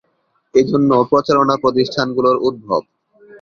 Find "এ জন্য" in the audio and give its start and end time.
0.53-0.91